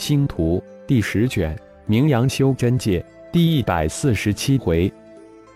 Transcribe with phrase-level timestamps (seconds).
[0.00, 1.54] 星图第十卷，
[1.84, 4.90] 名扬修真界第一百四十七回，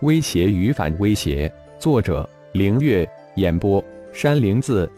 [0.00, 1.52] 威胁与反威胁。
[1.78, 3.06] 作者：凌月。
[3.36, 3.84] 演播：
[4.14, 4.90] 山灵子。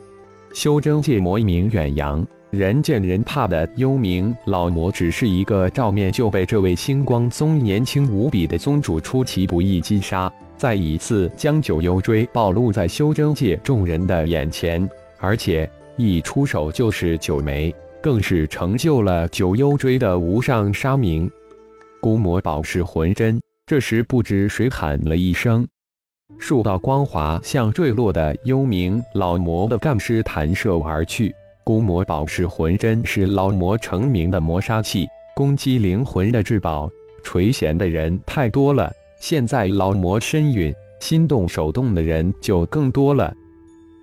[0.55, 14.89] 修真界魔名远扬，人见人怕的幽冥老魔，只是一个照面就被这位星光宗年轻无比的宗主出其不意击杀，再一次将九幽锥暴露在修真界众人的眼前，
[15.19, 17.75] 而且一出手就是九枚。
[18.03, 21.31] 更是成就了九幽锥的无上杀名，
[22.01, 23.41] 孤魔宝石魂针。
[23.65, 25.65] 这时，不知谁喊了一声，
[26.37, 31.33] 数道光华向坠落的幽冥老魔的干尸弹射而去。
[31.65, 36.91] 孤魔宝石魂针是老魔成名的魔杀器，攻击灵魂的至宝。
[37.23, 43.33] 垂涎的人太多了，现在老魔身陨，心动手动的人就更多了。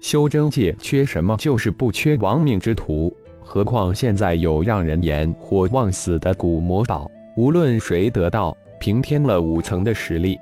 [0.01, 3.13] 修真界缺什么，就是不缺亡命之徒。
[3.51, 10.39] 何况现在有让人言或忘死的古魔宝，无论谁得到，平添了五层的实力。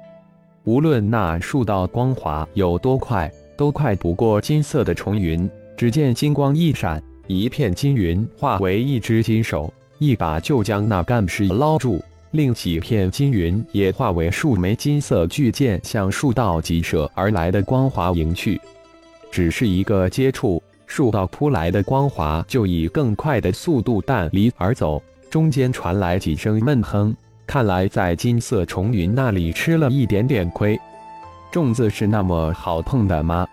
[0.66, 5.50] 无论那数道光华有多快，都快不过金色的重云。
[5.78, 18.60] 只见金光一闪，一片金云化为一只金手，一把就将那干尸捞住；另几片金云也化为数枚金色巨剑，向数道急射而来的光华迎去。
[19.32, 20.62] 只是一个接触。
[20.88, 30.80] 数道扑来的光华就以更快的速度淡离而走，中间传来几声闷哼，看来在金色重云那里吃了一点点亏。
[31.52, 33.46] 粽子是那么好碰的吗？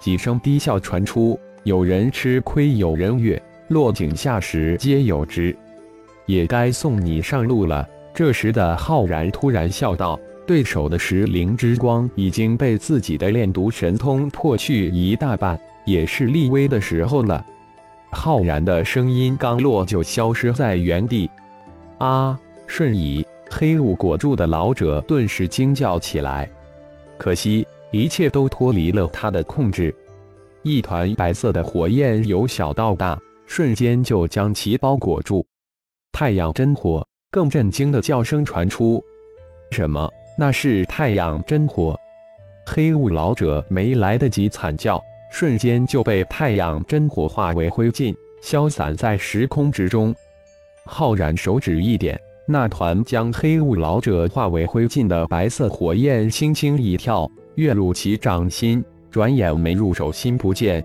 [0.00, 5.56] 几声低笑传出，有人吃亏，有人悦，落井下石皆有之。
[6.26, 7.88] 也该送你上路了。
[8.14, 17.44] 这时的浩然突然笑道：“对手的石灵之光已经被自己的炼毒神通破去一大半。”也是立威的时候了。
[18.10, 21.30] 浩然的声音刚落，就消失在原地。
[21.98, 22.38] 啊！
[22.66, 26.48] 瞬移，黑雾裹住的老者顿时惊叫起来。
[27.18, 29.94] 可惜，一切都脱离了他的控制。
[30.62, 35.46] 一团白色的火焰由小到大，瞬间就将其包裹住。
[36.12, 37.06] 太阳真火！
[37.30, 39.02] 更震惊的叫声传出。
[39.70, 40.10] 什么？
[40.36, 41.98] 那是太阳真火？
[42.66, 45.02] 黑雾老者没来得及惨叫。
[45.32, 50.14] 瞬间就被太阳真火化为灰烬，消散在时空之中。
[50.84, 60.84] 浩然手指一点，那团将黑雾老者化为灰烬的白色火焰轻轻一跳，跃入其掌心，转眼没入手心不见。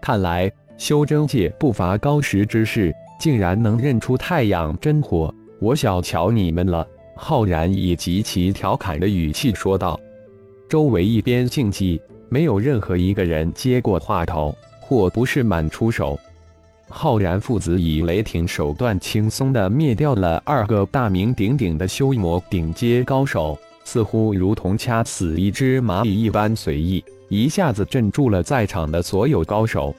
[0.00, 6.86] 看来修真界不乏高识之士，竟然能认出太阳真火，我小瞧你们了。
[7.16, 9.98] 浩然以极其调侃的语气说道。
[10.68, 12.00] 周围一边静寂。
[12.32, 16.18] 没有任何一个人接过话头，或不是满出手。
[16.88, 29.94] 浩然父子以雷霆手段轻松地灭掉了二个大名鼎鼎的修魔顶阶高手，似乎如同掐死一只蚂蚁一般随意，一下子镇住了在场的所有高手。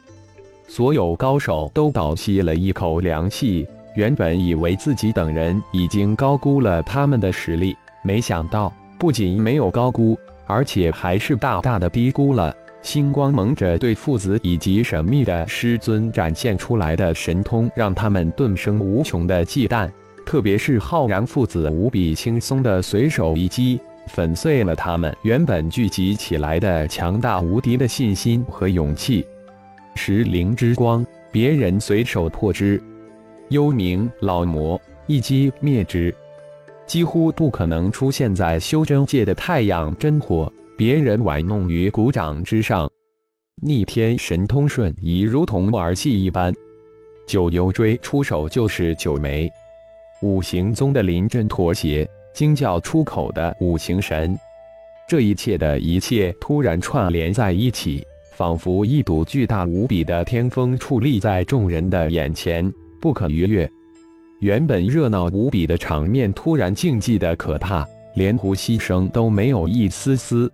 [0.68, 10.18] 所有高手都倒吸了一口凉气，原本以为自己等人已经高估了他们的实力，没想到不仅没有高估。
[10.46, 19.90] 而且还是大大的低估了星光蒙着对父子以及神秘的师尊展现出来的神通，让他们顿生无穷的忌惮。
[20.26, 29.26] 特别是浩然父子无比轻松的随手一击，粉碎了他们原本聚集起来的强大无敌的信心和勇气。
[29.96, 32.78] 石灵之光，别人随手破之；
[33.50, 36.14] 幽冥老魔一击灭之。
[36.86, 42.90] 几乎不可能出现在修真界的太阳真火，别人玩弄于股掌之上，
[43.62, 46.54] 逆天神通瞬移，如同儿戏一般。
[47.26, 49.50] 九幽锥出手就是九枚，
[50.22, 54.38] 五行宗的临阵妥协，惊叫出口的五行神，
[55.08, 63.68] 这一切的一切突然串联在一起，仿佛一堵巨大无比的天风矗立在众人的眼前，不可逾越。
[64.44, 70.52] 原本热闹无比的场面突然静寂的可怕，连呼吸声都没有一丝丝。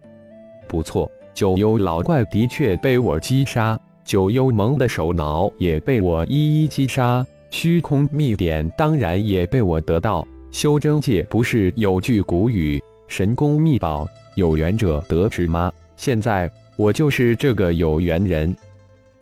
[0.67, 10.23] 不错，九幽老怪的确被我击杀，九幽盟的首脑也被我一一击杀，虚空秘典当然也被我得到。
[10.51, 15.73] 修真界不是有句古语“神功秘宝，有缘者得之”吗？
[15.97, 18.55] 现在我就是这个有缘人。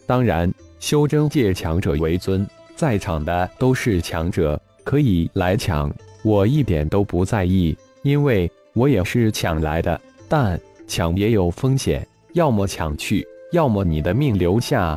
[0.05, 2.45] 当然，修真界强者为尊。
[2.77, 5.91] 在场的都是强者，可以来抢，
[6.21, 9.99] 我一点都不在意，因为我也是抢来的。
[10.29, 14.95] 但抢也有风险，要么抢去，要么你的命留下。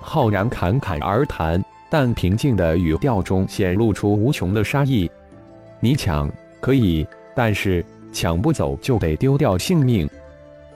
[0.00, 1.60] 浩然侃侃而谈，
[1.90, 5.10] 但平静的语调中显露出无穷的杀意。
[5.80, 6.30] 你抢
[6.60, 7.04] 可以，
[7.34, 10.08] 但是抢不走就得丢掉性命。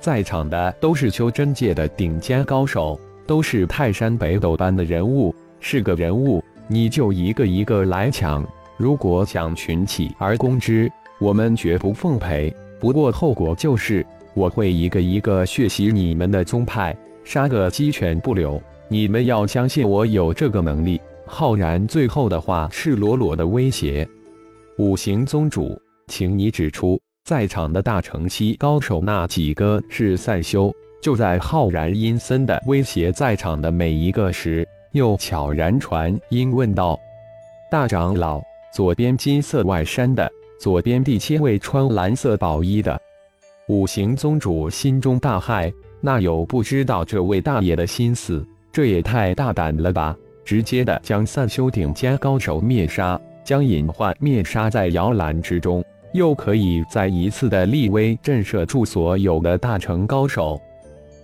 [0.00, 5.32] 在场的都是修真界的顶尖高手，都是泰山北斗般的人物。
[5.66, 8.46] 是个人物，你就一个一个来抢。
[8.76, 12.54] 如果想群起而攻之，我们绝不奉陪。
[12.78, 16.94] 不过后果就是，我会一个一个血洗你们的宗派，
[17.24, 18.62] 杀个鸡犬不留。
[18.88, 21.00] 你们要相信我有这个能力。
[21.24, 24.06] 浩然最后的话赤裸裸的威胁。
[24.76, 27.00] 五行宗主，请你指出。
[27.24, 30.70] 在场的大乘期高手那几个是散修？
[31.00, 36.96] 就在浩然阴森的威胁在场的每一个时，又悄然传音问道
[37.68, 38.40] ：“大长老，
[38.72, 40.30] 左边金色外衫的，
[40.60, 42.98] 左边第七位穿蓝色宝衣的。”
[43.66, 48.46] 五行宗主心中大骇，那有不知道这位大爷的心思？
[48.70, 50.16] 这也太大胆了吧！
[50.44, 55.84] 直接的将散修顶尖高手灭杀，将隐患灭杀在摇篮之中。
[56.12, 60.60] 又可以再一次的立威震慑住所有的大成高手，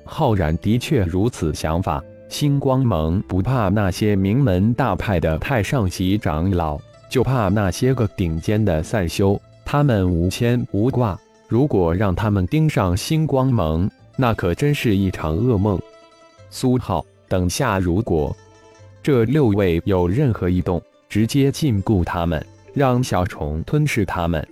[0.05, 2.03] 浩然的确如此想法。
[2.31, 6.79] 星光盟不怕那些名门大派的太上级长老，
[7.11, 9.39] 就怕那些个顶尖的散修。
[9.65, 11.19] 他们无牵无挂，
[11.49, 15.79] 如果让他们盯上星光盟，那可真是一场噩梦。
[16.51, 18.35] 苏浩，等下如果
[19.03, 22.43] 这六位有任何异动，直接禁锢他们，
[22.73, 24.47] 让小虫吞噬他们。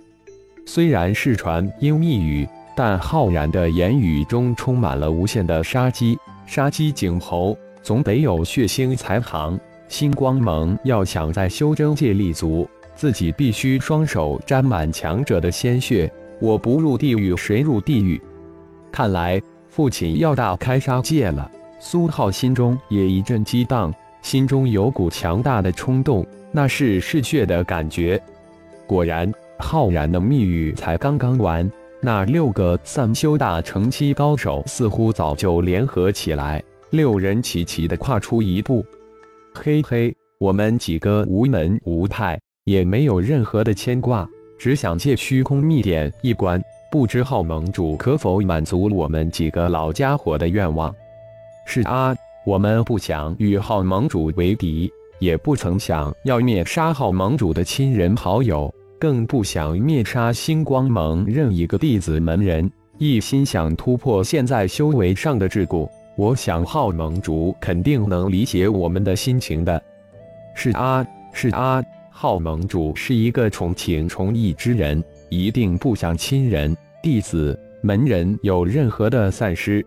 [0.65, 6.19] 虽然是传音密语，但浩然的言语中充满了无限的杀机。
[6.45, 9.59] 杀机儆猴，总得有血腥才行。
[9.87, 16.11] 星光盟要想在修真界立足，自己必须双手沾满强者的鲜血。
[16.39, 18.21] 我不入地狱，谁入地狱？
[18.91, 21.49] 看来父亲要大开杀戒了。
[21.79, 28.21] 苏浩心中也一阵激荡，心中有股强大的冲动，那是嗜血的感觉。
[28.87, 29.31] 果然。
[29.61, 38.85] 浩然的密语才刚刚完，那六个散修大乘期高手似乎早就联合起来，六人齐齐的跨出一步。
[39.53, 44.27] 嘿嘿，我们几个无门无派，也没有任何的牵挂，
[44.57, 50.93] 只想借虚空秘典一关，不知浩盟主可否满足我们几个老家伙的愿望？
[51.65, 52.15] 是啊，
[52.45, 58.73] 我们不想与浩盟主为敌，也不曾想要灭杀浩盟主的亲人好友。
[58.99, 65.89] 更不想灭杀星光盟任一个弟子门人，一心想突破现在修为上的桎梏。
[66.19, 69.81] 我想浩盟主肯定能理解我们的心情的。
[70.53, 79.83] 是啊，是啊，浩盟主是一个重情重义之人，一定不想亲人、弟子、门人有任何的散失。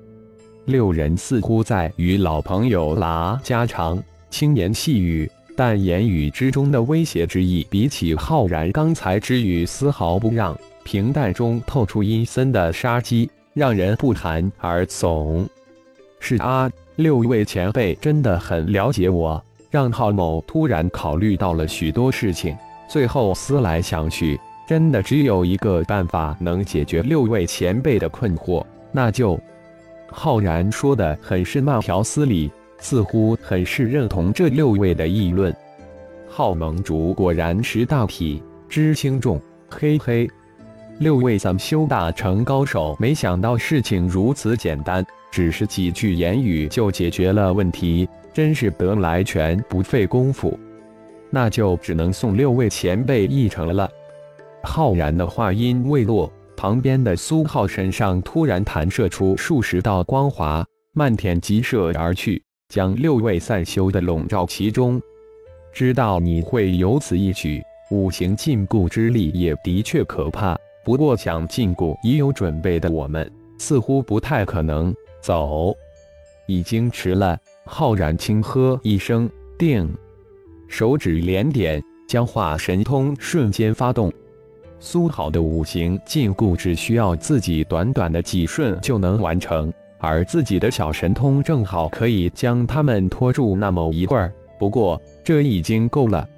[0.65, 5.31] 六人似乎在与老朋友拉家常，轻言细语。
[5.55, 15.47] 但言语之中的威胁之意，比起浩然刚才之语丝毫不让，平淡中透出阴森的杀机，让人不寒而悚。
[16.25, 19.43] 是啊，六位前辈真的很了解我。
[19.73, 22.57] 让浩某突然考虑到了许多事情，
[22.89, 24.39] 最后思来想去，
[24.69, 29.39] 真的只有一个办法能解决六位前辈的困惑，那就……
[30.11, 32.51] 浩然说的很是慢条斯理。
[32.79, 35.55] 似乎很是认同这六位的议论。
[36.29, 39.41] 浩盟主果然识大体，知轻重。
[39.71, 40.29] 嘿嘿，
[40.99, 50.57] 六位咱们修大成高手，没想到事情如此简单，只是几句言语就解决了问题，真是得来全不费工夫。
[51.31, 53.91] 那就只能送六位前辈一程了。
[54.63, 60.63] 浩然的话音未落，旁边的苏浩身上突然弹射出数十道光华，
[60.93, 62.41] 漫天急射而去。
[62.69, 65.01] 将六位散修的笼罩其中，
[65.75, 70.57] 知道你会有此一举，五行禁锢之力也的确可怕。
[70.85, 74.95] 不过想禁锢已有准备的我们，似乎不太可能。
[75.23, 75.75] 走，
[76.47, 77.39] 已经迟了。
[77.65, 79.89] 浩然轻喝一声，定，
[80.67, 84.13] 手指连点，将化神通瞬间发动。
[84.81, 89.73] 苏好的五行禁锢只需要自己短短的几瞬就能完成。
[89.99, 96.29] 而自己的小神通正好可以将他们拖住那么一会儿，不过这已经够了。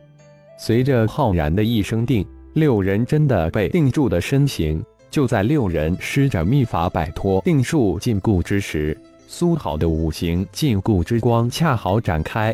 [0.58, 4.84] 随着浩然的一声定，六人真的被定住的身形。
[5.14, 12.52] 就在六人施展秘法摆脱定数禁锢之时，苏好的五行禁锢之光恰好展开。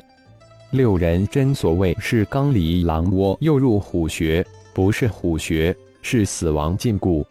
[0.72, 7.24] 六人真所谓是刚离狼窝又入虎穴，不是虎穴，是死亡禁锢。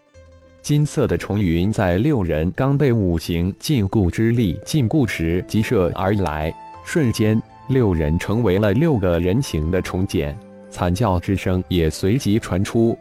[0.63, 6.51] 金色的重云在六人刚被五行禁锢之力禁锢时急射而来，
[6.83, 10.35] 瞬间六人成为了六个人形的重茧，
[10.71, 12.97] 惨叫之声也随即传出。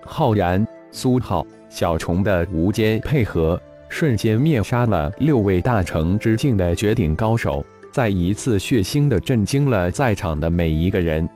[0.00, 11.28] 浩然、苏浩、小虫的无间配合，瞬间灭杀了六位大成之境的绝顶高手，再一次血腥的震惊了在场的每一个人。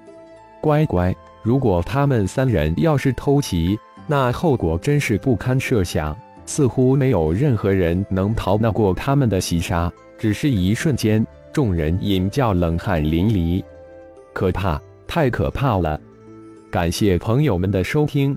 [0.61, 6.17] 乖乖，如果他们三人要是偷袭，那后果真是不堪设想。
[6.45, 13.63] 似乎没有任何人能逃得过他们的袭杀，只是一瞬间，众人引叫冷汗淋漓，
[14.33, 15.99] 可怕，太可怕了！
[16.69, 18.37] 感谢朋友们的收听，